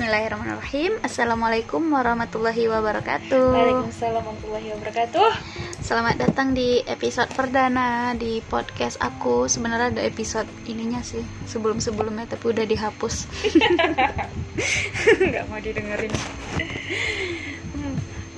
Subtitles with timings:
[0.00, 5.28] Bismillahirrahmanirrahim Assalamualaikum warahmatullahi wabarakatuh Waalaikumsalam warahmatullahi wabarakatuh.
[5.84, 12.48] Selamat datang di episode perdana di podcast aku Sebenarnya ada episode ininya sih Sebelum-sebelumnya tapi
[12.48, 13.28] udah dihapus
[15.36, 16.16] Gak mau didengerin.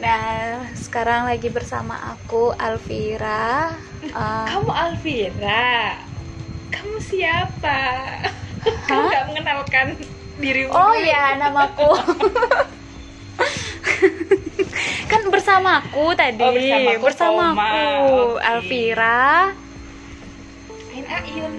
[0.02, 3.70] Nah sekarang lagi bersama aku Alvira
[4.02, 5.94] Eh, Kamu Alvira.
[6.74, 7.78] Kamu siapa?
[8.90, 9.94] Kamu gak mengenalkan
[10.42, 10.74] dirimu.
[10.74, 11.06] Oh dulu.
[11.06, 11.90] ya namaku
[15.06, 17.62] Kan bersamaku tadi Oh, bersamaku, Bersamaku.
[17.62, 18.42] Oke.
[18.42, 19.54] Alvira
[20.92, 21.54] Ain Ayun.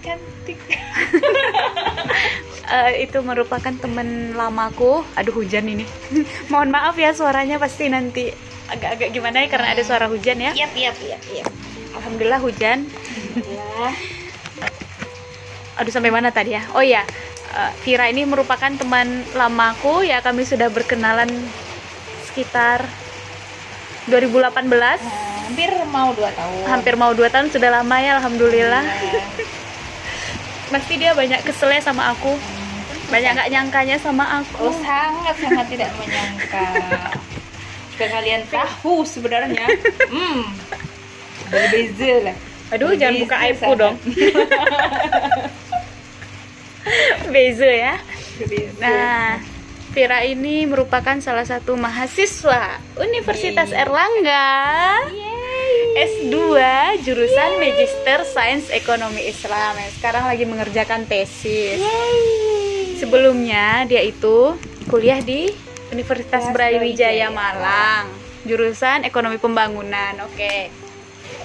[0.00, 0.58] Cantik.
[2.66, 5.06] Eh, itu merupakan temen lamaku.
[5.14, 5.86] Aduh hujan ini.
[6.50, 8.34] Mohon maaf ya suaranya pasti nanti
[8.66, 10.50] agak-agak gimana ya karena ada suara hujan ya.
[10.50, 11.46] Yap, yap, yap.
[11.94, 12.90] Alhamdulillah hujan.
[13.38, 13.94] Ya.
[15.78, 16.66] Aduh sampai mana tadi ya?
[16.74, 17.06] Oh ya,
[17.56, 21.28] eh, Vira ini merupakan teman lamaku ya kami sudah berkenalan
[22.28, 22.84] sekitar
[24.06, 24.68] 2018.
[24.68, 25.00] Nah,
[25.46, 26.62] hampir mau dua tahun.
[26.68, 28.84] Hampir mau 2 tahun sudah lama ya alhamdulillah.
[28.84, 29.22] Ya.
[30.72, 32.34] Pasti dia banyak keselnya sama aku.
[33.10, 34.70] Banyak nggak nyangkanya sama aku.
[34.70, 36.68] Oh sangat sangat tidak menyangka.
[37.94, 39.66] Jika kalian tahu sebenarnya,
[40.12, 40.42] hmm,
[41.48, 42.36] berbeza lah.
[42.76, 43.78] Aduh, jangan buka sangat.
[43.78, 43.96] dong.
[47.34, 47.94] Beza ya.
[48.78, 49.40] Nah,
[49.96, 53.80] Vira ini merupakan salah satu mahasiswa Universitas Yeay.
[53.80, 54.48] Erlangga
[55.08, 55.74] Yeay.
[55.96, 56.36] S2
[57.00, 59.80] jurusan Magister Sains Ekonomi Islam.
[59.96, 61.80] Sekarang lagi mengerjakan tesis.
[61.80, 63.00] Yeay.
[63.00, 64.56] Sebelumnya dia itu
[64.92, 65.48] kuliah di
[65.88, 67.32] Universitas Brawijaya.
[67.32, 68.12] Malang,
[68.44, 70.28] jurusan Ekonomi Pembangunan.
[70.28, 70.68] Oke.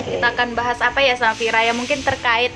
[0.01, 0.17] Oke.
[0.17, 2.51] Kita akan bahas apa ya sama Vira ya mungkin terkait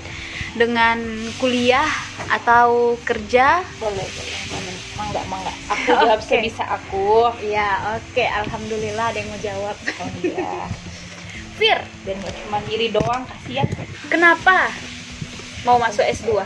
[0.56, 0.98] dengan
[1.38, 1.88] kuliah
[2.32, 3.62] atau kerja?
[3.78, 4.76] Boleh boleh boleh.
[4.96, 6.28] Mangga mangga aku jawab Oke.
[6.28, 7.30] sebisa aku.
[7.44, 8.24] Ya, oke.
[8.24, 9.76] Alhamdulillah ada yang mau jawab.
[9.76, 10.66] oh iya
[11.60, 13.68] Fir, dan gak cuma diri doang kasihan.
[14.12, 14.68] Kenapa
[15.64, 16.36] mau masuk S2?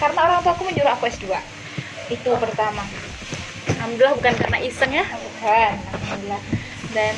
[0.00, 1.26] karena orang tua aku menyuruh aku S2
[2.06, 2.86] itu pertama.
[3.66, 6.42] Alhamdulillah bukan karena iseng ya, bukan alhamdulillah.
[6.94, 7.14] Dan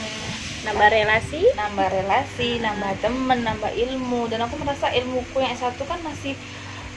[0.66, 1.42] nambah relasi.
[1.58, 6.34] nambah relasi, nambah temen, nambah ilmu dan aku merasa ilmuku yang S1 kan masih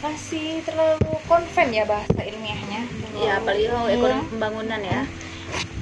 [0.02, 2.82] masih terlalu konven ya bahasa ilmiahnya.
[3.22, 3.98] Ya, apalagi kalau Hmm.
[3.98, 5.02] ekonomi pembangunan ya,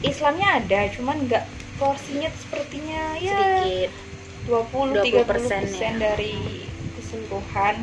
[0.03, 1.44] Islamnya ada, cuman nggak
[1.79, 3.91] porsinya sepertinya ya sedikit.
[4.47, 5.91] 20 20% 30% ya.
[5.96, 6.35] dari
[7.00, 7.75] keseluruhan.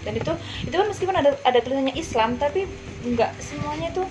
[0.00, 0.32] Dan itu
[0.66, 2.64] itu kan meskipun ada ada tulisannya Islam tapi
[3.04, 4.08] nggak semuanya tuh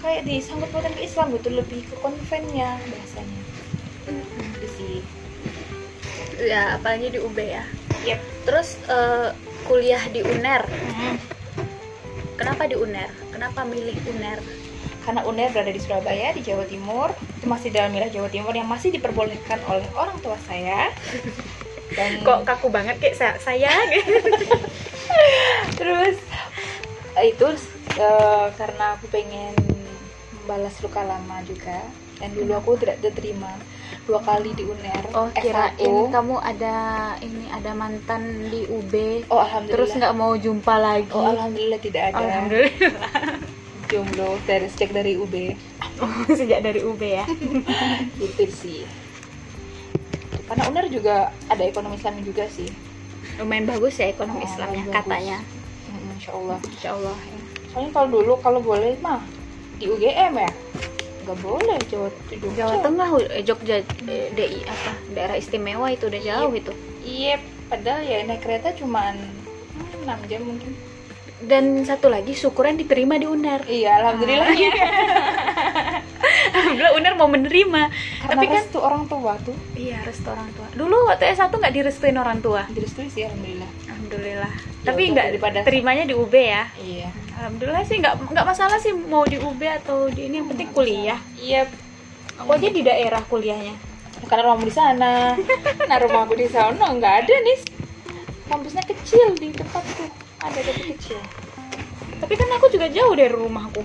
[0.00, 3.49] kayak disangkut pautan ke Islam gitu, lebih ke konvennya bahasanya.
[4.08, 4.96] Itu sih.
[6.40, 7.64] Ya, apalagi di UB ya.
[8.06, 8.20] Yep.
[8.48, 9.36] Terus eh,
[9.68, 10.64] kuliah di UNER.
[10.64, 11.16] Hmm.
[12.40, 13.12] Kenapa di UNER?
[13.34, 14.40] Kenapa milih UNER?
[15.00, 18.68] karena UNER berada di Surabaya di Jawa Timur itu masih dalam wilayah Jawa Timur yang
[18.68, 20.92] masih diperbolehkan oleh orang tua saya
[21.98, 23.72] dan Kok kaku banget kayak saya, saya
[25.80, 26.16] terus
[27.18, 27.48] eh, itu
[27.98, 29.56] eh, karena aku pengen
[30.38, 31.82] membalas luka lama juga
[32.20, 33.50] dan dulu aku tidak diterima
[34.10, 35.38] dua kali di UNER Oh, S1.
[35.38, 36.74] kirain kamu ada
[37.20, 38.92] ini ada mantan di UB.
[39.26, 41.14] oh alhamdulillah Terus nggak mau jumpa lagi.
[41.14, 43.10] oh alhamdulillah tidak ada Alhamdulillah.
[43.90, 45.34] jomblo dari sejak dari UB
[46.38, 47.22] Sejak dari UB ya.
[48.26, 48.82] itu sih
[50.44, 51.16] karena UNER juga
[51.46, 52.66] ada ekonomi Islam juga sih
[53.36, 55.38] Lumayan bagus ya ekonomi Oh, Islamnya katanya.
[56.10, 57.14] Insya Allah Insya Allah.
[57.16, 57.38] ya.
[57.70, 59.22] soalnya kalau dulu kalau boleh mah
[59.78, 60.50] di UGM ya
[61.30, 64.90] nggak boleh Jawa Jogja Jawa Tengah, eh, Jogja, eh, DI apa?
[65.08, 66.72] Daerah istimewa itu udah jauh itu.
[67.00, 70.74] iya padahal ya naik kereta cuman hmm, 6 jam mungkin
[71.40, 73.62] Dan satu lagi syukuran diterima di UNER.
[73.64, 74.70] iya alhamdulillahnya
[76.50, 77.82] Alhamdulillah UNER mau menerima.
[78.20, 80.66] karena Tapi kan restu orang tua tuh iya restu orang tua.
[80.70, 82.66] Dulu waktu S1 nggak direstuin orang tua.
[82.68, 84.52] direstui sih alhamdulillah Alhamdulillah.
[84.52, 86.64] Ya Tapi nggak daripada- terimanya di UB ya.
[86.76, 87.08] iya
[87.40, 91.16] Alhamdulillah sih nggak nggak masalah sih mau di UB atau di ini yang penting kuliah.
[91.34, 91.64] iya
[92.36, 93.72] Aku aja di daerah kuliahnya.
[94.20, 95.32] karena rumahmu di sana
[95.88, 97.58] nah rumahku di sana nggak ada nih
[98.44, 100.04] kampusnya kecil di tempatku
[100.38, 101.16] ada tapi kecil
[102.20, 103.80] Tapi kan aku juga jauh dari rumahku.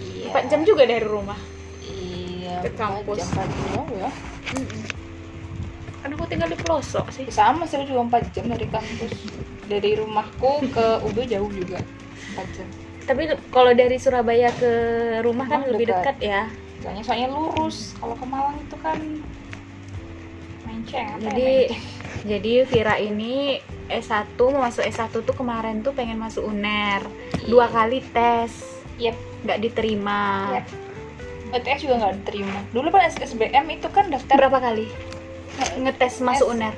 [0.00, 1.36] iya 4 jam juga dari rumah.
[1.84, 3.20] iya Ke kampus.
[3.20, 3.60] jam pagi
[4.00, 4.08] ya
[6.00, 7.28] Kan aku tinggal di pelosok sih.
[7.28, 9.12] sama sih juga 4 jam dari kampus
[9.68, 11.99] dari rumahku ke UB jauh juga 4
[12.34, 12.68] jam
[13.08, 14.72] Tapi kalau dari Surabaya ke
[15.26, 16.14] rumah kan lebih dekat.
[16.14, 16.42] dekat ya.
[16.80, 18.98] soalnya soalnya lurus kalau ke Malang itu kan
[20.64, 21.98] menceng Jadi ya, menceng?
[22.30, 27.02] Jadi Vira ini S1 mau masuk S1 tuh kemarin tuh pengen masuk UNER.
[27.48, 28.52] Dua kali tes,
[29.00, 29.16] Yep.
[29.48, 30.52] nggak diterima.
[30.60, 30.66] Yep.
[31.80, 32.58] Juga nggak diterima.
[32.70, 34.86] Dulu kan SBM itu kan daftar Berapa kali?
[35.80, 36.76] Ngetes masuk UNER?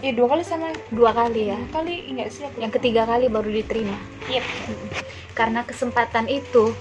[0.00, 1.56] Ya dua kali sama Dua kali ya.
[1.56, 2.56] dua kali enggak sih aku.
[2.58, 3.96] Yang ketiga kali baru diterima.
[4.26, 4.44] Yep.
[5.32, 6.74] Karena kesempatan itu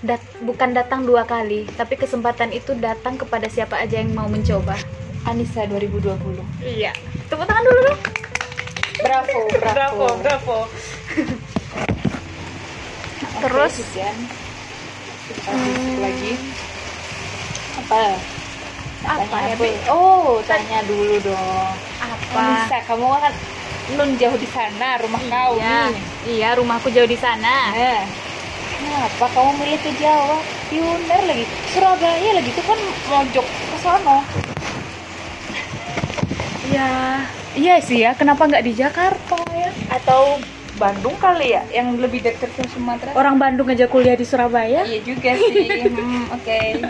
[0.00, 4.76] dat- bukan datang dua kali, tapi kesempatan itu datang kepada siapa aja yang mau mencoba.
[5.22, 6.42] Anissa 2020.
[6.60, 6.90] Iya.
[7.26, 8.00] Tepuk tangan dulu dong.
[9.02, 10.06] Bravo, bravo.
[10.18, 10.58] bravo.
[13.22, 13.72] Oke, Terus?
[13.80, 14.16] Hujan.
[15.24, 15.96] Kita Hmm.
[15.98, 16.32] lagi.
[17.78, 18.02] Apa?
[19.02, 19.66] Apa Tanya ya, apa?
[19.88, 21.74] Oh, tanya dulu dong.
[22.32, 22.40] Apa?
[22.40, 23.32] Anissa, kamu kan
[23.92, 26.02] nun jauh di sana, rumah kau Iya, nih.
[26.26, 27.68] iya rumahku jauh di sana.
[27.70, 28.00] Nah,
[28.72, 30.40] kenapa kamu milih ke Jawa?
[30.72, 34.18] Yuner lagi, Surabaya lagi itu kan mojok ke sono.
[36.64, 36.88] Iya,
[37.52, 38.16] iya sih ya.
[38.16, 39.68] Kenapa nggak di Jakarta ya?
[39.92, 40.40] Atau
[40.72, 43.12] Bandung kali ya, yang lebih dekat ke Sumatera?
[43.12, 44.88] Orang Bandung aja kuliah di Surabaya.
[44.88, 45.68] Iya juga sih.
[45.84, 46.80] Hmm, Oke.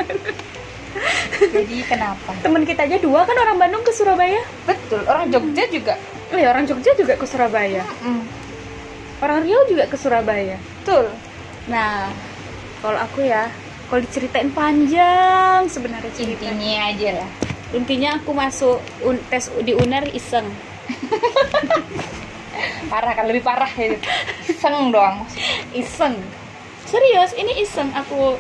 [1.53, 2.31] Jadi kenapa?
[2.39, 4.39] Temen kita aja dua kan orang Bandung ke Surabaya.
[4.63, 5.95] Betul, orang Jogja juga.
[6.29, 7.81] Oh ya, orang Jogja juga ke Surabaya.
[7.99, 8.21] Hmm,
[9.19, 10.55] Orang Riau juga ke Surabaya.
[10.77, 11.07] betul.
[11.65, 12.11] Nah,
[12.79, 13.47] kalau aku ya,
[13.87, 16.51] kalau diceritain panjang sebenarnya ceritanya.
[16.51, 17.29] Intinya aja lah.
[17.71, 20.47] Intinya aku masuk un- tes di UNER iseng.
[22.85, 23.97] Parah kan, lebih parah ya.
[24.53, 25.25] Seng doang.
[25.73, 26.21] Iseng.
[26.85, 28.37] Serius, ini iseng aku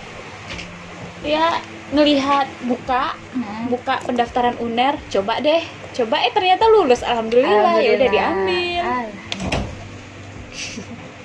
[1.22, 1.58] ya
[1.90, 3.66] ngelihat buka Hmm.
[3.66, 5.62] buka pendaftaran UNER, coba deh.
[5.92, 7.04] Coba eh ternyata lulus.
[7.04, 8.10] Alhamdulillah, ya udah Alhamdulillah.
[8.10, 8.82] diambil.
[8.84, 9.30] Alhamdulillah.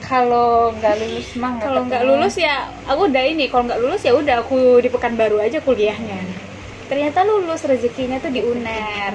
[0.08, 4.16] Kalau nggak lulus mah Kalau nggak lulus ya aku udah ini, kalau nggak lulus ya
[4.16, 6.24] udah aku di Pekanbaru aja kuliahnya.
[6.88, 9.14] Ternyata lulus rezekinya tuh di UNER.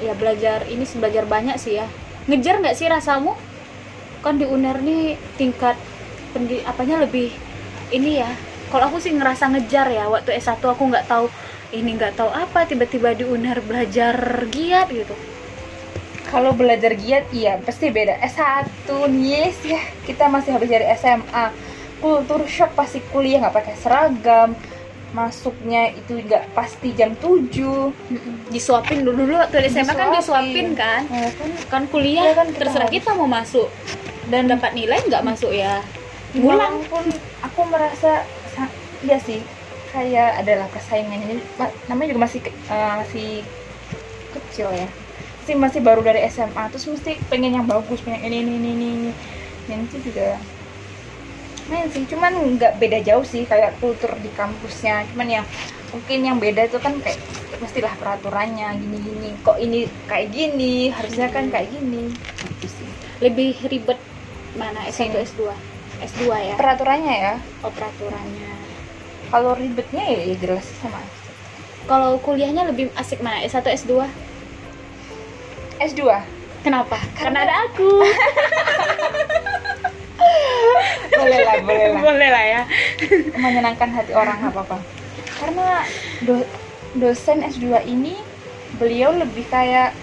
[0.00, 1.84] Ya belajar ini belajar banyak sih ya.
[2.32, 3.36] Ngejar nggak sih rasamu?
[4.24, 5.76] Kan di UNER nih tingkat
[6.32, 7.28] pendi apanya lebih
[7.92, 8.32] ini ya.
[8.72, 10.08] Kalau aku sih ngerasa ngejar ya.
[10.08, 11.28] Waktu S1 aku nggak tahu
[11.70, 14.16] ini nggak tahu apa tiba-tiba di UNER belajar
[14.46, 15.12] giat gitu.
[16.24, 18.16] Kalau belajar giat iya pasti beda.
[18.18, 18.88] S1
[19.18, 21.52] yes ya kita masih habis dari SMA.
[21.98, 24.52] Kultur shock pasti kuliah nggak pakai seragam.
[25.08, 27.48] Masuknya itu nggak pasti jam 7
[28.48, 30.68] Disuapin dulu dulu waktu SMA kan disuapin Disuapin.
[30.74, 31.02] kan.
[31.08, 33.68] Nah, kan kan kuliah Iya kan, kita terserah harus- kita mau masuk
[34.28, 35.80] dan dapat nilai nggak masuk ya
[36.30, 37.00] ngulang pun
[37.40, 38.20] aku merasa
[38.52, 38.68] sa-
[39.00, 39.40] iya sih
[39.92, 41.42] kayak adalah persaingannya Ini.
[41.60, 43.28] Ma- namanya juga masih eh, masih
[44.34, 44.88] kecil ya.
[45.40, 48.88] Masih masih baru dari SMA terus mesti pengen yang bagus pengen ini ini ini ini,
[48.92, 49.10] ini.
[49.68, 50.40] dan itu juga
[51.68, 55.04] main sih cuman nggak beda jauh sih kayak kultur di kampusnya.
[55.12, 55.44] Cuman yang
[55.92, 57.20] mungkin yang beda itu kan kayak
[57.60, 62.12] mestilah peraturannya gini gini kok ini kayak gini harusnya kan kayak gini.
[62.44, 62.88] Gitu sih.
[63.24, 64.00] Lebih ribet
[64.56, 65.24] mana S1 Sini.
[65.28, 65.40] S2
[66.00, 66.54] S2 ya?
[66.56, 67.34] Peraturannya ya.
[67.64, 68.47] Oh peraturannya
[69.28, 71.00] kalau ribetnya ya, ya jelas sama
[71.88, 74.04] kalau kuliahnya lebih asik mana S1 S2
[75.78, 76.02] S2
[76.60, 76.98] kenapa?
[77.16, 77.90] Karena, Karena- ada aku.
[81.18, 82.00] Boleh lah boleh lah.
[82.02, 82.62] Boleh lah ya.
[83.38, 84.78] Menyenangkan hati orang nggak apa-apa.
[85.38, 85.82] Karena
[86.22, 86.50] do-
[86.98, 88.18] dosen S2 ini
[88.78, 89.94] beliau lebih kayak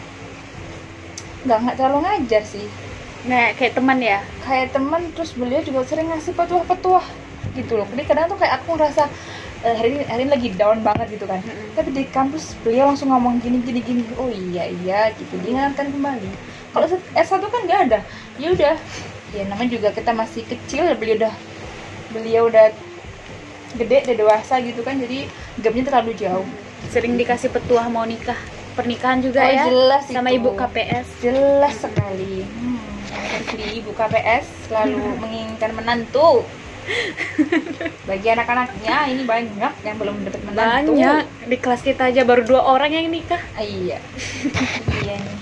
[1.46, 2.68] nggak nggak terlalu ngajar sih.
[3.28, 4.24] Nah kayak teman ya?
[4.44, 7.06] Kayak teman terus beliau juga sering ngasih petuah-petuah
[7.54, 7.88] gitu loh.
[7.88, 9.04] Jadi kadang tuh kayak aku ngerasa
[9.62, 11.40] eh, hari ini hari ini lagi down banget gitu kan.
[11.40, 11.74] Mm-mm.
[11.74, 14.04] tapi di kampus beliau langsung ngomong gini gini gini.
[14.16, 15.36] Oh iya iya gitu.
[15.40, 16.30] Diingatkan kembali.
[16.72, 18.00] Kalau S1 kan nggak ada.
[18.36, 18.76] Ya udah.
[19.32, 21.34] Ya namanya juga kita masih kecil beliau udah
[22.10, 22.72] beliau udah
[23.76, 24.96] gede udah dewasa gitu kan.
[24.96, 25.28] Jadi
[25.60, 26.48] gapnya terlalu jauh.
[26.88, 28.38] Sering dikasih petuah mau nikah.
[28.76, 30.44] Pernikahan juga Oh, ya jelas sama itu.
[30.44, 32.44] ibu KPS jelas sekali.
[32.44, 36.44] Hmm, versi ibu KPS selalu menginginkan menantu
[38.10, 40.94] bagi anak-anaknya ini banyak yang belum dapat menantu.
[40.94, 41.24] Banyak.
[41.50, 43.42] Di kelas kita aja baru dua orang yang nikah.
[43.58, 44.00] Ah, iya.
[45.06, 45.38] Iya nih.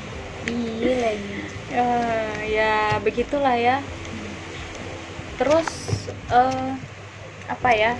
[0.53, 1.33] Iya lagi.
[1.73, 1.87] Ya,
[2.43, 3.79] ya begitulah ya.
[5.39, 5.69] Terus
[6.31, 6.69] eh,
[7.47, 7.95] apa ya?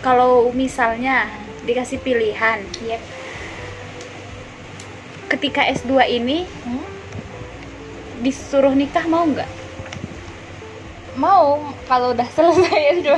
[0.00, 1.28] Kalau misalnya
[1.64, 2.96] dikasih pilihan iya.
[5.28, 6.82] ketika S2 ini Hmm?
[8.24, 9.59] disuruh nikah mau nggak
[11.20, 13.08] mau kalau udah selesai S2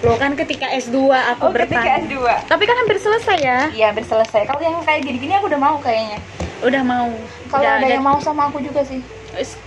[0.00, 0.96] lo kan ketika S2
[1.34, 2.16] aku oh ketika bertanya S2
[2.46, 3.58] tapi kan hampir selesai ya?
[3.68, 4.46] Iya hampir selesai.
[4.46, 6.22] Kalau yang kayak gini-gini aku udah mau kayaknya.
[6.60, 7.10] Udah mau.
[7.48, 9.02] Kalau Udah ada yang mau sama aku juga sih.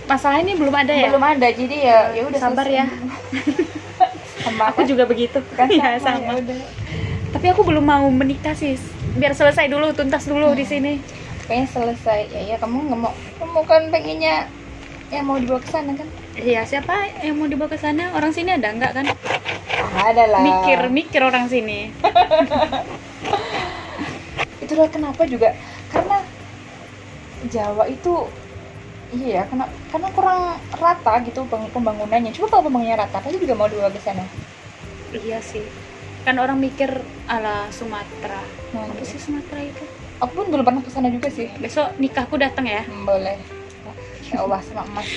[0.04, 1.08] Masalah ini belum ada ya?
[1.08, 2.80] Belum ada jadi ya ya udah Sabar selesai.
[2.80, 2.86] ya.
[4.44, 5.38] sama aku juga begitu.
[5.52, 6.64] Kan ya sama, sama ya
[7.34, 8.78] tapi aku belum mau menikah sih.
[9.14, 10.70] Biar selesai dulu tuntas dulu di Hmm.
[10.70, 10.92] sini.
[11.44, 12.20] Kayaknya selesai.
[12.30, 13.12] Ya ya kamu nggak mau.
[13.36, 14.46] Kamu kan pengennya
[15.14, 16.08] yang mau dibawa ke sana kan?
[16.34, 19.06] Iya siapa yang mau dibawa ke sana orang sini ada nggak kan
[19.94, 20.40] Ada lah.
[20.40, 21.94] mikir mikir orang sini
[24.60, 25.52] Itulah kenapa juga
[25.88, 26.24] karena
[27.44, 28.32] Jawa itu
[29.12, 30.40] iya karena karena kurang
[30.72, 32.32] rata gitu pembangunannya.
[32.32, 34.24] Coba kalau pembangunannya rata, pasti juga mau dibawa ke sana.
[35.14, 35.62] iya sih
[36.24, 36.90] kan orang mikir
[37.24, 38.42] ala Sumatera
[38.72, 38.90] Hmm.
[38.90, 39.84] apa sih Sumatera itu
[40.18, 41.46] Aku pun belum pernah ke sana juga sih.
[41.54, 43.38] besok nikahku datang ya Hmm, Boleh.
[44.26, 45.08] Ya Allah sama emas.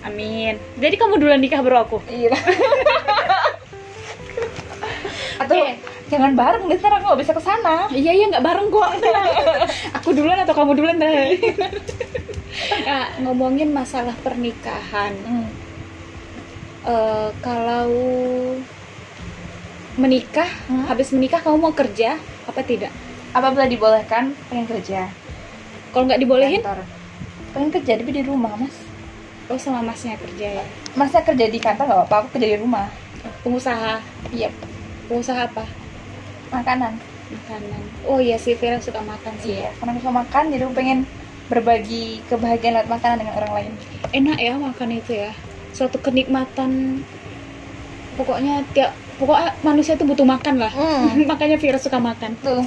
[0.00, 2.32] amin jadi kamu duluan nikah baru aku Iya.
[5.38, 5.56] Atau
[6.06, 7.86] jangan bareng deh ntar aku nggak bisa ke sana.
[7.90, 8.90] iya iya nggak bareng kok
[9.96, 11.38] aku duluan atau kamu duluan deh
[12.82, 15.48] nah, ngomongin masalah pernikahan Hmm.
[16.82, 17.92] Eh, kalau
[19.94, 20.84] menikah Hmm?
[20.86, 22.88] habis menikah kamu mau kerja apa tidak
[23.30, 25.06] Apabila dibolehkan, pengen kerja.
[25.90, 26.82] kalau nggak dibolehin Kantor.
[27.50, 28.74] Pengen kerja tapi di rumah mas.
[29.50, 30.64] oh sama masnya kerja ya
[30.94, 32.86] Masa kerja di kantor nggak apa-apa, aku kerja di rumah.
[33.42, 33.98] pengusaha
[34.30, 34.48] Iya,
[35.10, 35.66] pengusaha apa
[36.48, 36.94] makanan.
[37.30, 40.98] makanan oh iya sih Vera suka makan sih Iya, karena suka makan, jadi aku pengen
[41.46, 43.72] berbagi kebahagiaan lewat makanan dengan orang lain.
[44.10, 45.30] enak ya makan itu ya
[45.70, 47.02] suatu kenikmatan
[48.14, 51.22] pokoknya tiap pokoknya manusia itu butuh makan lah Hmm.
[51.30, 52.62] makanya Vera suka makan Betul.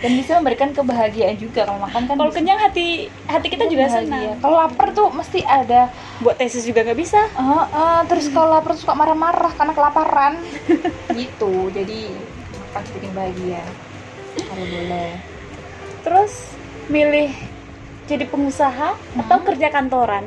[0.00, 2.16] Dan bisa memberikan kebahagiaan juga kalau makan kan.
[2.16, 2.88] kalau kenyang hati
[3.24, 4.00] hati kita juga bahagia.
[4.00, 5.92] senang Kalau lapar tuh mesti ada.
[6.18, 10.32] buat tesis juga nggak bisa Ah, ah, terus kalau lapar suka marah-marah karena kelaparan.
[11.14, 11.68] gitu.
[11.68, 12.16] Jadi
[12.70, 13.60] pasti bikin bahagia.
[14.38, 15.10] Kalau boleh.
[16.00, 17.28] terus milih
[18.06, 19.44] jadi pengusaha atau Hmm.
[19.44, 20.24] kerja kantoran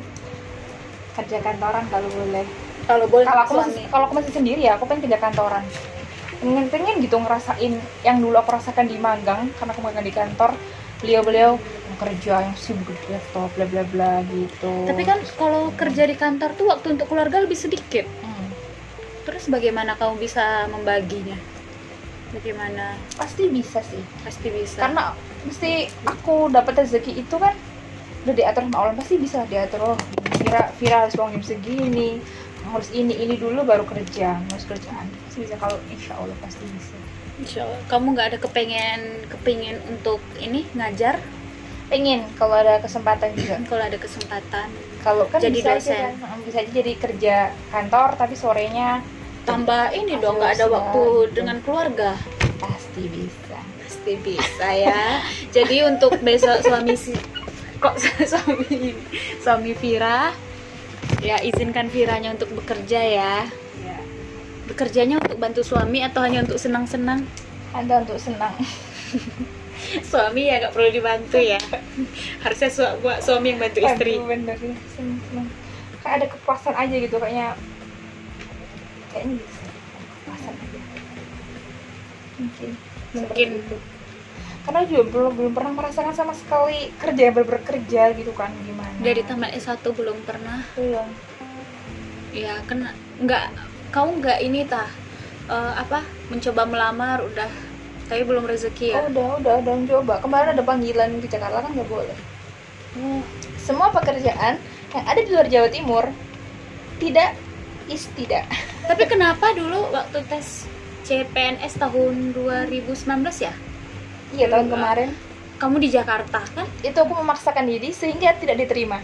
[1.13, 2.45] Kerja kantoran kalau boleh.
[2.83, 5.65] kalau boleh kalau aku masih kalau aku masih sendiri ya aku pengen kerja kantoran
[6.43, 10.51] pengen pengen gitu ngerasain yang dulu aku rasakan di magang karena aku magang di kantor
[10.99, 14.87] beliau beliau yang kerja yang sibuk di laptop bla bla bla gitu.
[14.87, 18.03] Tapi kan kalau kerja di kantor tuh waktu untuk keluarga lebih sedikit.
[18.23, 18.51] Hmm,
[19.23, 21.39] terus bagaimana kamu bisa membaginya?
[22.35, 22.99] Bagaimana?
[23.15, 23.99] Pasti bisa sih.
[24.23, 24.83] Pasti bisa.
[24.83, 27.55] Karena mesti aku dapat rezeki itu kan
[28.23, 29.97] udah diatur sama Allah pasti bisa diatur oh
[30.39, 32.23] Vira Vira harus bangun jam segini
[32.71, 36.95] harus ini ini dulu baru kerja harus kerjaan pasti bisa kalau insya Allah pasti bisa.
[37.41, 37.81] Insya Allah.
[37.89, 41.17] kamu nggak ada kepengen kepengen untuk ini ngajar?
[41.89, 43.59] Pengen kalau ada kesempatan juga.
[43.69, 44.67] Kalau ada kesempatan.
[45.03, 45.93] Kalau kan Jadi bisa dosen.
[45.93, 47.35] aja kan bisa aja jadi kerja
[47.69, 49.03] kantor tapi sorenya
[49.43, 51.03] tambah ini dong nggak ada waktu
[51.35, 52.15] dengan keluarga.
[52.57, 53.59] Pasti bisa.
[53.83, 55.21] Pasti bisa ya.
[55.51, 57.13] Jadi untuk besok suami si
[57.83, 57.99] kok
[58.31, 58.95] suami
[59.43, 60.31] suami Vira
[61.23, 63.35] ya izinkan Viranya untuk bekerja ya.
[63.79, 63.97] Ya.
[64.67, 67.23] Bekerjanya untuk bantu suami atau hanya untuk senang-senang?
[67.71, 68.53] Anda untuk senang.
[70.11, 71.59] Suami ya nggak perlu dibantu ya.
[72.43, 74.15] Harusnya su- buat suami yang bantu istri.
[74.19, 75.47] Aduh, bener ya senang senang
[76.03, 77.55] kayak ada kepuasan aja gitu kayaknya.
[79.15, 79.63] Kayaknya bisa.
[80.03, 80.79] Kepuasan aja.
[82.37, 82.69] Mungkin.
[83.15, 83.19] Mungkin.
[83.23, 83.75] seperti itu.
[84.63, 88.95] Karena juga belum belum pernah merasakan sama sekali kerja yang bekerja gitu kan gimana.
[89.03, 90.63] Dari tamat S1 belum pernah.
[90.79, 91.07] Belum
[92.33, 92.89] ya kan
[93.21, 93.45] nggak
[93.93, 94.89] kamu nggak ini tah
[95.51, 96.01] eh, apa
[96.31, 97.51] mencoba melamar udah.
[98.03, 99.03] Tapi belum rezeki ya?
[99.03, 100.13] Oh, udah udah udah mencoba.
[100.23, 102.17] Kemarin ada panggilan ke Jakarta kan nggak boleh.
[103.59, 104.59] Semua pekerjaan
[104.93, 106.05] yang ada di luar Jawa Timur
[107.03, 107.35] tidak
[107.91, 108.47] is tidak.
[108.87, 110.67] Tapi kenapa dulu waktu tes
[111.03, 113.03] CPNS tahun 2019
[113.43, 113.51] ya
[114.33, 115.09] iya tahun Belum, kemarin.
[115.61, 116.67] Kamu di Jakarta kan?
[116.83, 118.99] Itu aku memaksakan diri sehingga tidak diterima.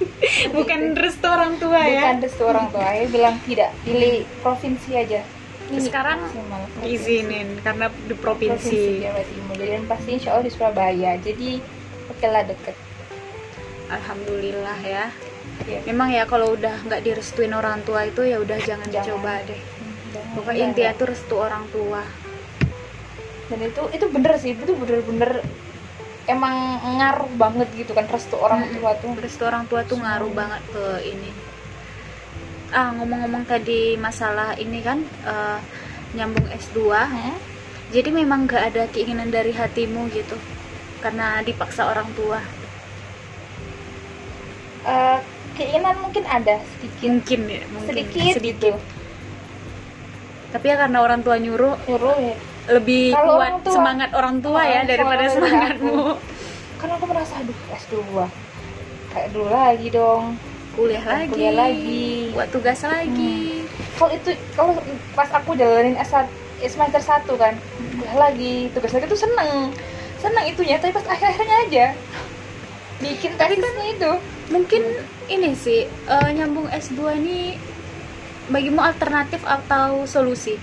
[0.56, 3.04] Bukan restu orang tua bukan ya restu orang tua ya.
[3.10, 5.20] Bilang tidak pilih provinsi aja.
[5.68, 6.18] Ini Sekarang
[6.80, 8.72] izinin karena di provinsi.
[8.72, 9.54] Provinsi Jawa Timur.
[9.60, 11.12] Jadi pasti insya Allah di Surabaya.
[11.20, 11.50] Jadi
[12.08, 12.76] oke lah deket.
[13.92, 15.06] Alhamdulillah ya.
[15.66, 15.82] Iya.
[15.90, 19.02] memang ya kalau udah nggak direstuin orang tua itu ya udah jangan, Jangan.
[19.02, 19.60] dicoba deh.
[20.14, 21.00] Dan pokoknya intinya enggak.
[21.02, 22.02] tuh restu orang tua
[23.50, 25.30] dan itu itu bener sih itu bener-bener
[26.32, 26.54] emang
[26.96, 28.74] ngaruh banget gitu kan restu orang Mm-mm.
[28.74, 29.14] tua tuh.
[29.24, 30.78] restu orang tua tuh ngaruh banget ke
[31.12, 31.26] ini.
[32.78, 33.72] Ah ngomong-ngomong tadi
[34.06, 34.98] masalah ini kan
[35.32, 35.58] eh,
[36.16, 37.38] nyambung S2 Hmm?
[37.94, 40.34] jadi memang nggak ada keinginan dari hatimu gitu
[41.02, 42.40] karena dipaksa orang tua?
[44.92, 45.18] Eh,
[45.56, 47.12] keinginan mungkin ada sedikit.
[47.12, 48.66] Mungkin ya mungkin sedikit, gitu.
[50.52, 51.74] Tapi ya karena orang tua nyuruh?
[51.86, 52.34] Nyuruh ya
[52.70, 55.98] lebih Kalau kuat orang tua- semangat orang tua ya daripada semangatmu.
[56.76, 57.94] Kan aku merasa aduh S2
[59.08, 60.24] kayak dulu lagi dong.
[60.72, 61.28] Kuliah lagi.
[61.28, 62.30] Kuliah lagi.
[62.30, 63.66] buat tugas lagi.
[63.94, 64.72] Kalau itu kalau
[65.12, 67.56] pas aku jalanin S1 eh, semester satu kan
[67.98, 69.74] udah lagi tugas lagi tuh seneng.
[70.18, 71.86] Seneng itunya tapi pas akhir-akhirnya aja.
[72.98, 74.12] Bikin Tapi kan- itu.
[74.48, 74.80] mungkin
[75.26, 77.58] ini sih eh, nyambung S2 ini
[78.46, 80.56] bagimu alternatif atau solusi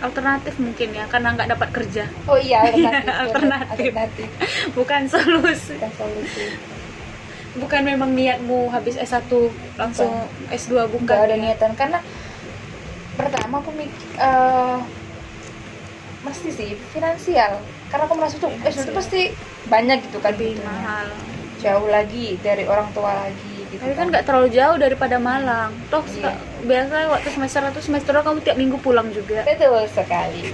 [0.00, 2.04] alternatif mungkin ya karena nggak dapat kerja.
[2.28, 3.12] Oh iya alternatif.
[3.32, 3.70] Alternatif.
[3.72, 4.28] alternatif.
[4.76, 5.74] Bukan solusi.
[5.80, 6.44] Bukan solusi.
[7.56, 9.32] Bukan memang niatmu habis S1
[9.80, 10.12] langsung
[10.52, 11.42] S2 bukan nggak ada ya?
[11.48, 11.72] niatan.
[11.72, 11.98] Karena
[13.16, 14.78] pertama aku mikir eh,
[16.20, 17.56] mesti sih finansial.
[17.88, 19.32] Karena aku merasa tuh eh itu pasti
[19.72, 21.08] banyak gitu kan lebih mahal.
[21.64, 25.70] Jauh lagi dari orang tua lagi gitu tapi kan nggak terlalu jauh daripada Malang.
[25.86, 26.12] Toh Iya.
[26.28, 29.42] seka- biasa waktu semester satu semester kamu tiap minggu pulang juga.
[29.42, 30.50] Betul sekali.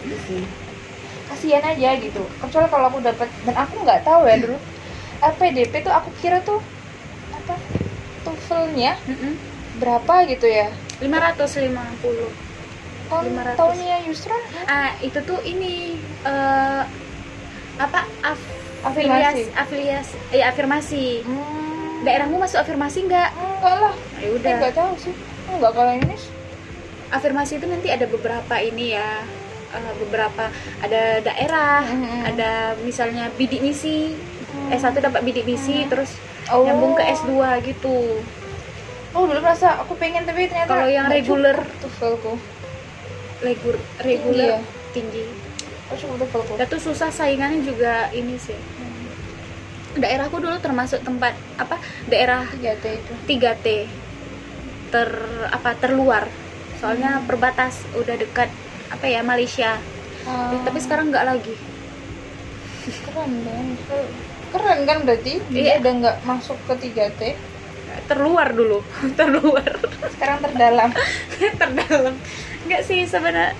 [0.00, 0.42] Itu sih.
[1.26, 2.22] Kasihan aja gitu.
[2.38, 4.56] Kecuali kalau aku dapat dan aku nggak tahu ya dulu
[5.20, 6.58] LPDP tuh aku kira tuh
[7.30, 7.54] apa
[8.20, 9.32] TOEFL-nya Mm-mm.
[9.76, 10.68] berapa gitu ya?
[10.98, 12.28] 550
[13.06, 13.56] tahun 500.
[13.56, 14.38] tahunnya Yusra?
[14.64, 16.82] Ah itu tuh ini eh,
[17.76, 21.20] apa af- afiliasi afiliasi ya afirmasi.
[21.22, 21.59] Hmm,
[22.00, 23.30] daerahmu masuk afirmasi nggak?
[23.30, 23.94] Enggak lah.
[24.16, 25.14] Ya Eh, udah nggak tahu sih.
[25.46, 26.16] Enggak kalau ini
[27.10, 29.22] afirmasi itu nanti ada beberapa ini ya.
[29.70, 32.18] Eh, beberapa ada daerah Mhm.
[32.26, 34.14] ada misalnya bidik misi.
[34.66, 36.66] S1 dapat bidik misi terus Oh.
[36.66, 37.30] nyambung ke S2
[37.62, 38.18] gitu.
[39.10, 41.54] Oh dulu merasa aku pengen tapi ternyata Kalau yang reguler?
[41.80, 42.34] TOEFL-ku
[43.40, 44.58] Legur, reguler ya?
[44.90, 45.26] tinggi.
[45.86, 48.54] Oh cukup TOEFL-ku dan tuh susah saingannya juga ini sih
[49.94, 53.12] daerahku dulu termasuk tempat apa daerah 3T itu.
[53.26, 53.66] 3T
[54.90, 55.08] ter
[55.48, 56.26] apa terluar.
[56.78, 58.50] Soalnya perbatas udah dekat
[58.88, 59.78] apa ya Malaysia.
[60.24, 61.54] Ah, tapi sekarang nggak lagi.
[62.80, 63.66] Keren kan
[64.50, 65.38] keren kan berarti?
[65.48, 65.74] Dia Iya.
[65.80, 67.22] udah nggak masuk ke 3T
[68.06, 68.82] terluar dulu
[69.18, 69.66] terluar.
[70.14, 70.90] Sekarang terdalam.
[71.60, 72.14] Terdalam.
[72.66, 73.54] Nggak sih sebenarnya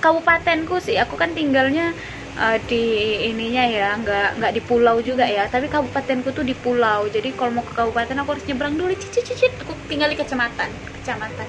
[0.00, 1.96] kabupatenku sih aku kan tinggalnya
[2.34, 2.82] eh, di
[3.30, 5.46] ininya ya nggak nggak di pulau juga ya.
[5.46, 7.06] Tapi kabupatenku tuh di pulau.
[7.10, 8.92] Jadi kalau mau ke kabupaten aku harus nyebrang dulu.
[8.98, 10.70] Cicit cicit aku tinggal di kecamatan
[11.00, 11.48] kecamatan.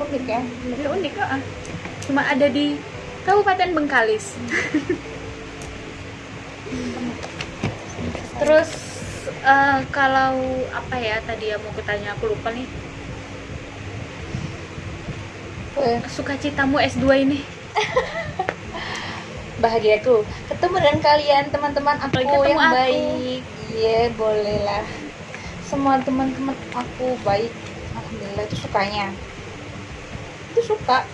[0.00, 0.40] Unik ya?
[0.44, 1.40] Jadi unik ah.
[2.08, 2.74] cuma ada di
[3.26, 4.34] kabupaten Bengkalis.
[8.40, 8.70] Terus
[9.44, 12.68] eh, kalau apa ya tadi ya mau kutanya aku lupa nih.
[15.80, 17.40] Eh, sukacitamu S2 ini
[19.60, 22.74] bahagiaku ketemu dengan kalian teman-teman aku ketemu yang aku.
[22.74, 23.42] baik.
[23.70, 24.84] Iya bolehlah.
[25.68, 27.52] Semua teman-teman aku baik.
[27.94, 29.06] Alhamdulillah itu sukanya.
[30.56, 31.06] Itu suka.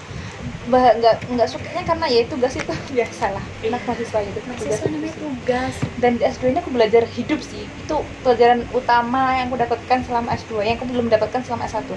[0.66, 2.72] Bah nggak nggak sukanya karena ya tugas itu.
[2.96, 5.74] Biasalah anak mahasiswa itu mahasiswa namanya tugas.
[6.00, 7.66] Dan di S2 ini aku belajar hidup sih.
[7.85, 11.90] Itu pelajaran utama yang aku dapatkan selama S2 yang aku belum dapatkan selama S1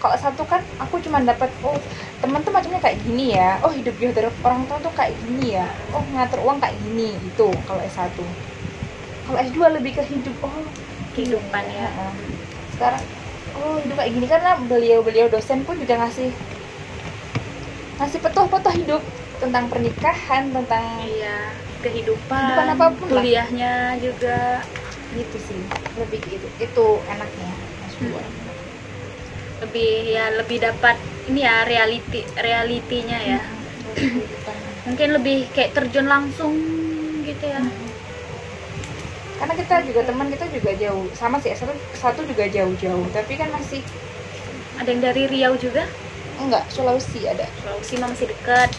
[0.00, 1.76] kalau S1 kan aku cuma dapat oh
[2.24, 3.60] teman tuh macamnya kayak gini ya.
[3.60, 5.68] Oh hidup jauh dari orang tua tuh kayak gini ya.
[5.92, 8.16] Oh ngatur uang kayak gini itu kalau S1
[9.28, 10.56] kalau S2 lebih ke hidup oh
[11.12, 11.88] kehidupan ya.
[12.74, 13.04] Sekarang
[13.60, 16.32] oh hidup kayak gini karena beliau-beliau dosen pun juga ngasih
[18.00, 19.02] ngasih petuah-petuah hidup
[19.36, 21.52] tentang pernikahan tentang iya
[21.84, 23.20] kehidupan Kehidupan apa pun lah.
[23.20, 24.64] kuliahnya juga.
[25.10, 25.60] Gitu sih
[25.98, 27.50] lebih gitu itu enaknya
[27.90, 28.14] S2
[29.60, 30.96] lebih ya lebih dapat
[31.28, 33.40] ini ya reality realitinya ya.
[34.88, 36.56] Mungkin lebih kayak terjun langsung
[37.22, 37.60] gitu ya.
[39.40, 41.06] Karena kita juga teman kita juga jauh.
[41.16, 43.84] Sama sih satu satu juga jauh-jauh tapi kan masih
[44.80, 45.84] ada yang dari Riau juga?
[46.40, 47.44] Enggak Sulawesi ada.
[47.60, 48.72] Sulawesi mah masih dekat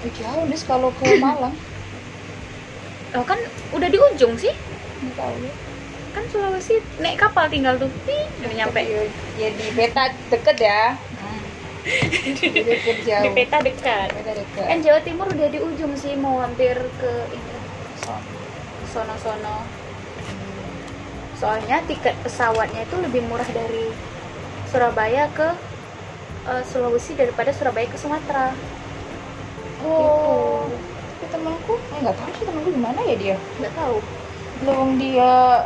[0.00, 1.52] Oh, jauh nih kalau ke Malang.
[3.12, 3.36] Oh kan
[3.76, 4.54] udah di ujung sih?
[5.04, 5.69] Nggak tahu ya
[6.10, 7.90] kan Sulawesi naik kapal tinggal tuh.
[8.42, 8.80] Udah nyampe.
[8.82, 9.02] ya,
[9.38, 10.94] ya di beta deket ya.
[10.94, 11.42] Hmm.
[12.36, 13.24] Di deket jauh.
[13.24, 14.08] Di peta dekat.
[14.58, 17.54] Kan Jawa Timur udah di ujung sih mau hampir ke ini.
[18.02, 18.26] So-
[18.90, 19.62] sono-sono.
[21.38, 23.88] Soalnya tiket pesawatnya itu lebih murah dari
[24.68, 25.48] Surabaya ke
[26.50, 28.52] eh, Sulawesi daripada Surabaya ke Sumatera.
[29.80, 30.68] Oh.
[31.20, 33.36] Tapi temanku nggak tahu sih temanku di mana ya dia.
[33.60, 33.98] Nggak tahu.
[34.60, 35.64] Belum dia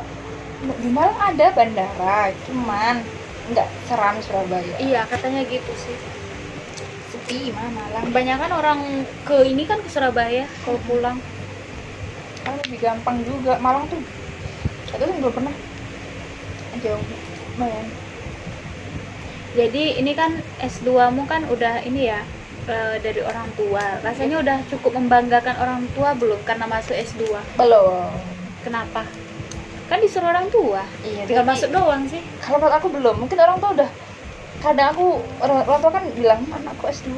[0.73, 3.05] di Malang ada bandara cuman
[3.53, 4.75] nggak seram Surabaya.
[4.81, 5.97] Iya katanya gitu sih.
[7.13, 8.05] Sepi mah Malang?
[8.09, 8.81] Kebanyakan orang
[9.29, 11.19] ke ini kan ke Surabaya kalau pulang.
[12.45, 13.61] Kan lebih gampang juga.
[13.61, 14.01] Malang tuh
[14.95, 15.55] aku tuh belum pernah.
[16.81, 17.05] Jauh
[17.55, 17.87] lumayan.
[19.55, 22.25] Jadi ini kan S2 mu kan udah ini ya
[22.67, 24.01] eh, dari orang tua.
[24.03, 27.29] Rasanya udah cukup membanggakan orang tua belum karena masuk S2
[27.61, 28.11] belum.
[28.65, 29.05] Kenapa
[29.95, 30.83] kan disuruh orang tua.
[31.01, 32.19] Iya tinggal masuk doang sih.
[32.39, 33.15] Kalau menurut aku belum.
[33.17, 33.91] Mungkin orang tuh udah
[34.59, 35.07] kadang aku
[35.39, 37.11] orang, orang tua kan bilang anakku S2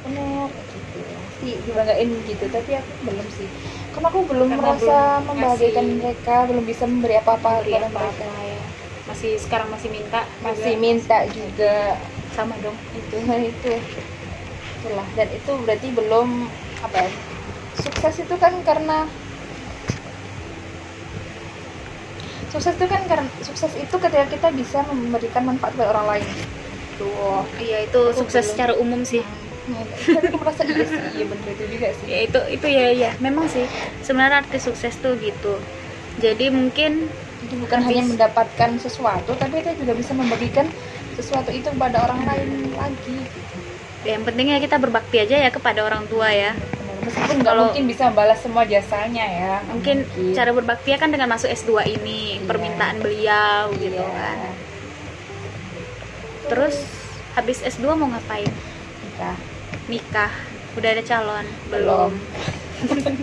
[0.00, 1.00] bener gitu
[1.38, 3.46] sih dibanggain gitu tapi aku belum sih.
[3.94, 8.02] Karena aku belum Karena merasa belum membahagiakan ngasih- mereka belum bisa memberi apa-apa kepada apa-apa
[8.02, 8.26] mereka.
[8.42, 8.60] ya.
[9.06, 10.82] Masih sekarang masih minta masih juga.
[10.82, 11.74] minta juga.
[12.34, 12.76] Sama dong.
[12.92, 13.16] Itu
[13.52, 13.72] itu.
[14.78, 15.06] Itulah.
[15.14, 16.28] Dan itu berarti belum
[16.78, 17.10] apa ya
[17.74, 19.06] sukses itu kan karena
[22.58, 26.26] sukses itu kan karena sukses itu ketika kita bisa memberikan manfaat kepada orang lain.
[26.98, 28.52] Tuh iya itu Aku sukses belum.
[28.52, 29.22] secara umum sih.
[29.68, 32.06] Nah, tapi aku merasa iya sih iya bener itu juga sih.
[32.10, 33.10] Ya itu itu ya ya.
[33.22, 33.62] Memang sih
[34.02, 35.62] sebenarnya arti sukses tuh gitu.
[36.18, 37.06] Jadi mungkin
[37.46, 37.88] jadi bukan Habis.
[37.94, 40.66] hanya mendapatkan sesuatu tapi kita juga bisa membagikan
[41.14, 43.18] sesuatu itu kepada orang lain lagi.
[44.02, 46.58] Ya, yang pentingnya kita berbakti aja ya kepada orang tua ya.
[47.00, 49.54] Meskipun nggak Kalau- mungkin bisa membalas semua jasanya ya.
[49.66, 49.96] Mungkin
[50.32, 52.44] cara berbakti kan dengan masuk S2 ini Iya.
[52.44, 54.08] permintaan beliau gitu Iya.
[54.08, 54.38] kan.
[56.48, 56.76] Terus
[57.34, 58.48] habis S2 mau ngapain?
[59.04, 59.36] Nikah.
[59.86, 60.32] nikah.
[60.74, 61.46] Udah ada calon?
[61.68, 62.10] Belum.
[62.88, 63.14] belum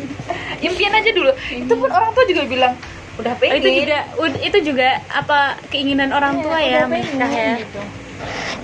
[0.62, 1.32] impian aja dulu.
[1.48, 2.74] Itu pun orang tua juga bilang
[3.16, 3.98] udah Oh, pengen itu juga
[4.44, 7.52] itu juga apa keinginan orang Iya, tua ya pengen, menikah ya.
[7.58, 7.82] gitu.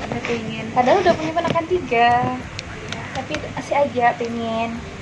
[0.02, 2.10] udah pengen padahal udah punya ponakan tiga.
[3.12, 5.00] Tapi masih aja pengen ya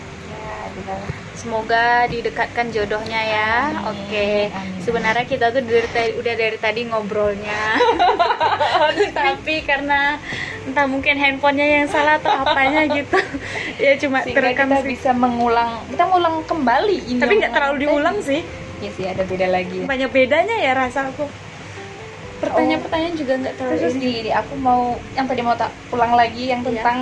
[1.34, 4.80] semoga didekatkan jodohnya ya Amin, oke amin.
[4.80, 7.62] sebenarnya kita tuh dari tadi, udah dari tadi ngobrolnya
[9.16, 10.20] tapi karena
[10.64, 13.16] entah mungkin handphonenya yang salah atau apanya gitu
[13.78, 17.76] ya cuma sehingga terekam kita sih bisa mengulang kita ngulang kembali ini tapi nggak terlalu
[17.76, 17.84] tadi.
[17.86, 18.42] diulang sih
[18.80, 19.86] Iya sih ada beda lagi ya.
[19.86, 21.28] banyak bedanya ya rasa aku
[22.40, 24.02] pertanyaan-pertanyaan juga nggak terlalu terus ini.
[24.02, 26.80] di, di- aku mau yang tadi mau tak ulang lagi yang Iya.
[26.80, 27.00] tentang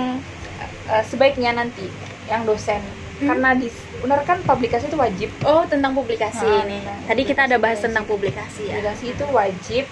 [0.88, 1.86] eh, sebaiknya nanti
[2.26, 2.82] yang dosen
[3.18, 3.34] Hmm?
[3.34, 3.66] karena di
[3.98, 5.28] benar kan publikasi itu wajib?
[5.42, 6.78] Oh tentang publikasi Ah, ini.
[6.78, 8.78] tentang tadi kita ada bahas tentang publikasi ya.
[8.78, 9.84] Publikasi itu wajib.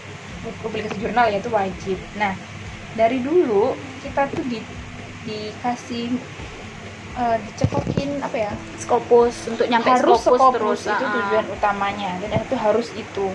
[0.62, 1.98] Publikasi jurnal ya itu wajib.
[2.14, 2.38] Nah
[2.94, 4.62] dari dulu kita tuh di
[5.26, 6.14] dikasih
[7.18, 8.52] eh, dicekokin apa ya?
[8.78, 10.80] Scopus untuk nyampe harus Scopus, Scopus, terus.
[10.86, 11.14] itu ah, ah.
[11.18, 12.10] tujuan utamanya.
[12.22, 13.26] Dan itu harus itu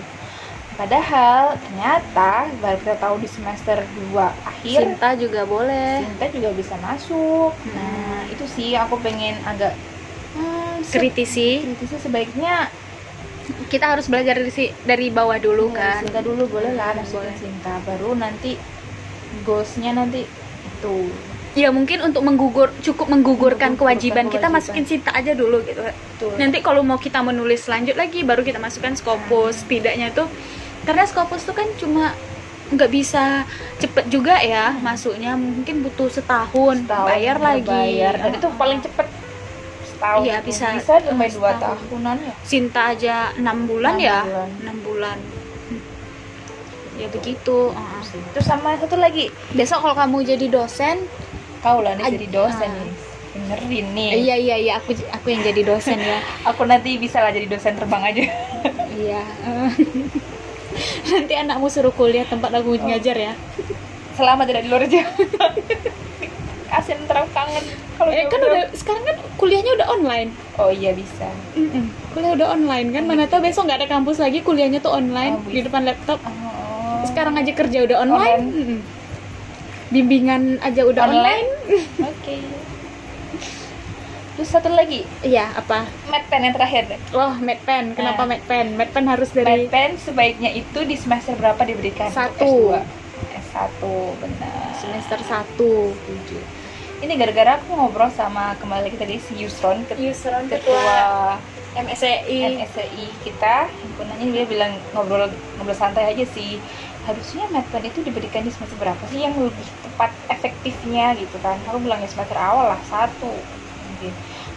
[0.74, 6.02] padahal ternyata baru kita tahu di semester 2 akhir Cinta juga boleh.
[6.02, 7.52] Cinta juga bisa masuk.
[7.52, 7.72] Hmm.
[7.72, 9.76] nah itu sih aku pengen agak
[10.32, 11.60] hmm, kritisi.
[11.62, 12.54] kritisnya sebaiknya
[13.68, 16.00] kita harus belajar dari si- dari bawah dulu Iya, kan.
[16.04, 17.36] Cinta dulu boleh lah masukin Boleh.
[17.36, 18.52] cinta baru nanti
[19.42, 20.24] goalsnya nanti
[20.62, 20.96] itu.
[21.52, 25.84] Ya mungkin untuk menggugur cukup menggugurkan Menggugurkan kewajiban kita masukin cinta aja dulu gitu.
[25.84, 26.38] Betul.
[26.38, 30.30] nanti kalau mau kita menulis lanjut lagi baru kita masukkan Scopus setidaknya tuh
[30.82, 32.14] karena Scopus tuh kan cuma
[32.68, 33.44] nggak bisa
[33.76, 37.62] cepet juga ya masuknya mungkin butuh setahun, Setahun bayar lagi.
[37.62, 38.14] berbayar.
[38.16, 39.06] dan itu paling cepet
[39.84, 40.46] setahun Iya, tuh.
[40.48, 42.34] bisa- bisa sampai dua tahunan ya?
[42.42, 44.18] Cinta aja enam bulan Enam ya?
[44.24, 44.48] bulan.
[44.58, 45.18] enam bulan.
[45.68, 45.80] Hmm.
[46.96, 47.58] ya begitu.
[47.70, 48.02] Uh-uh.
[48.32, 49.28] terus sama satu lagi.
[49.52, 50.96] Besok kalau kamu jadi dosen
[51.60, 52.80] kau lah nih jadi dosen ah.
[52.80, 52.92] nih.
[53.86, 54.72] Nih iya iya iya.
[54.76, 56.18] Aku aku yang jadi dosen ya.
[56.48, 58.24] Aku nanti bisa lah jadi dosen terbang aja.
[58.90, 59.22] Iya
[61.12, 63.32] nanti anakmu suruh kuliah tempat aku ngajar ya.
[64.12, 65.12] Selama tidak di luar Jawa
[66.72, 67.64] kasian terlalu kangen.
[68.00, 70.32] Kalau eh kan udah sekarang kan kuliahnya udah online.
[70.56, 71.28] Oh iya bisa.
[71.52, 71.92] Mm-mm.
[72.16, 73.04] kuliah udah online kan?
[73.04, 76.18] Mana tahu besok nggak ada kampus lagi kuliahnya tuh online Oh, di depan laptop.
[76.24, 77.04] Oh.
[77.04, 78.40] sekarang aja kerja udah online.
[78.40, 78.56] Online.
[78.56, 78.80] Mm-mm.
[79.92, 82.06] bimbingan aja udah online, Online?
[82.10, 82.34] oke
[84.42, 85.06] terus satu lagi?
[85.22, 85.86] Iya apa?
[86.10, 86.98] Mat pen yang terakhir deh.
[87.14, 88.34] Oh medpen kenapa Nah.
[88.34, 92.10] medpen medpen harus Mat dari pen sebaiknya itu di semester berapa diberikan?
[92.10, 92.74] Satu.
[92.74, 92.82] S2
[93.38, 93.82] S1
[94.18, 94.74] benar.
[94.74, 95.46] Semester 1
[95.94, 96.42] setuju
[97.02, 101.38] ini gara-gara aku ngobrol sama kembali lagi tadi si Yusron ket- Yusron ketua
[101.74, 103.70] MSCI NSCI kita.
[103.70, 106.58] Himpunannya dia bilang ngobrol ngobrol santai aja sih.
[107.02, 111.58] Harusnya matpen itu diberikan di semester berapa sih yang lebih tepat efektifnya gitu kan?
[111.70, 113.30] Aku bilang ya semester awal lah satu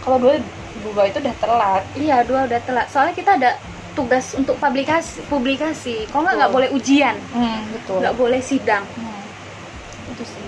[0.06, 0.40] kalau dua
[0.86, 1.84] dua itu udah telat.
[1.98, 2.88] Iya dua udah telat.
[2.90, 3.52] Soalnya kita ada
[3.96, 6.06] tugas untuk publikasi publikasi.
[6.12, 7.16] Kalau nggak nggak boleh ujian.
[7.32, 8.04] Hmm, betul.
[8.04, 8.84] Nggak boleh sidang.
[8.96, 9.22] Hmm,
[10.14, 10.46] itu sih.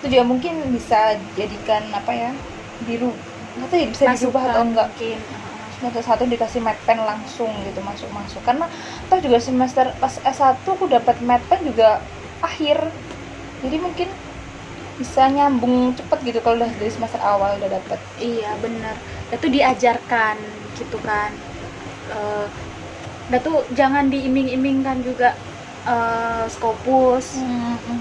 [0.00, 2.30] Itu juga mungkin bisa jadikan apa ya
[2.86, 3.10] biru
[3.56, 5.18] nggak tahu ya bisa dirubah atau enggak mungkin.
[5.76, 8.64] Semester satu dikasih mat pen langsung gitu masuk masuk karena
[9.12, 12.00] toh juga semester pas S1 aku dapat mat pen juga
[12.40, 12.80] akhir.
[13.60, 14.08] Jadi mungkin
[14.96, 18.96] bisa nyambung cepet gitu kalau udah dari semester awal udah dapet Iya benar.
[19.28, 20.36] Itu diajarkan
[20.76, 21.30] gitu kan.
[23.28, 25.36] Dan tuh jangan diiming-imingkan juga
[25.86, 27.38] eh Scopus,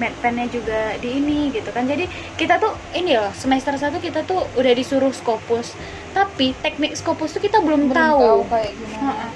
[0.02, 1.86] Medpennya juga di ini gitu kan.
[1.86, 5.78] Jadi kita tuh ini loh semester 1 kita tuh udah disuruh Scopus.
[6.16, 8.50] Tapi teknik Scopus tuh kita belum, Belum tahu.
[8.50, 9.30] kayak gimana Heeh.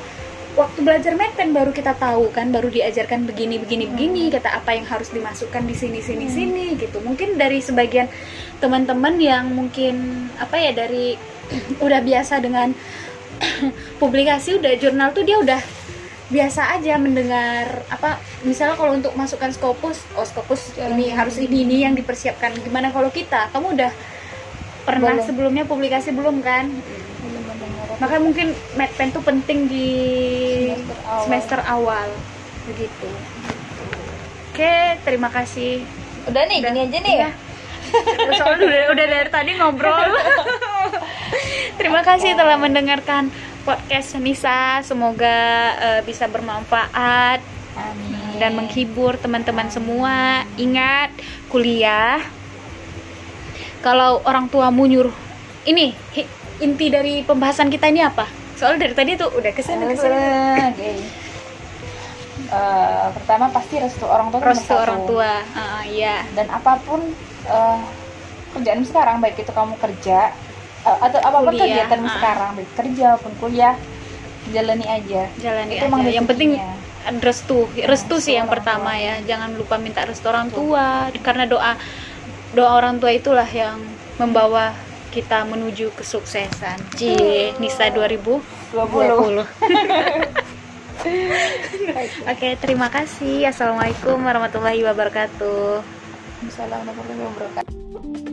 [0.58, 4.86] Waktu belajar medpen baru kita tahu kan baru diajarkan begini begini begini kata apa yang
[4.90, 6.34] harus dimasukkan di sini sini Hmm.
[6.34, 8.10] sini gitu mungkin dari sebagian
[8.58, 11.16] teman-teman yang mungkin apa ya dari
[11.86, 12.74] udah biasa dengan
[14.02, 15.62] publikasi udah jurnal tuh dia udah
[16.30, 21.18] biasa aja mendengar apa misalnya kalau untuk masukkan Scopus oh Scopus ini Hmm.
[21.26, 23.92] harus ini ini yang dipersiapkan gimana kalau kita kamu udah
[24.86, 25.26] pernah Belum.
[25.26, 26.70] sebelumnya publikasi belum kan
[28.00, 29.90] belum mendengar maka mungkin medpen tuh penting di
[30.72, 31.22] Semester awal.
[31.28, 32.08] semester awal.
[32.66, 33.08] Begitu.
[34.50, 35.84] Oke terima kasih.
[36.26, 37.18] Udah nih gini aja nih.
[37.20, 37.30] Ya
[38.38, 39.98] soalnya udah, udah dari tadi ngobrol.
[41.80, 43.32] Terima kasih telah mendengarkan
[43.64, 44.84] podcast Nisa.
[44.84, 45.38] Semoga
[45.80, 47.40] eh, bisa bermanfaat
[47.74, 48.38] amin.
[48.38, 50.44] dan menghibur teman-teman semua.
[50.54, 51.16] Ingat
[51.48, 52.22] kuliah.
[53.80, 55.16] Kalau orang tuamu nyuruh
[55.66, 58.28] ini hi- inti dari pembahasan kita ini apa?
[58.60, 60.20] Soalnya dari tadi tuh udah ke sana ke sana
[60.76, 60.92] Oke.
[62.50, 65.32] Eh, pertama pasti restu orang tua restu orang tua.
[65.54, 66.26] Ah, iya.
[66.34, 66.98] Dan apa pun
[67.46, 67.80] eh,
[68.58, 70.34] kerjaan sekarang baik itu kamu kerja
[70.84, 72.12] eh, atau apa pun Kuliah, kegiatan ah.
[72.18, 73.76] sekarang baik kerja maupun kuliah
[74.50, 75.30] jalani aja.
[75.38, 76.10] Jalani Itu aja.
[76.10, 76.58] yang penting
[77.22, 77.70] restu.
[77.86, 79.06] Restu sih yang pertama tua.
[79.06, 79.16] ya.
[79.30, 81.14] Jangan lupa minta restu orang tua.
[81.22, 81.78] Karena doa
[82.58, 83.78] doa orang tua itulah yang
[84.18, 84.74] membawa
[85.10, 88.42] kita menuju kesuksesan Cie Nisa 2020
[88.74, 89.44] 20
[92.32, 93.48] Oke terima kasih.
[93.48, 95.80] Assalamualaikum warahmatullahi wabarakatuh.
[96.48, 98.29] Assalamualaikum warahmatullahi wabarakatuh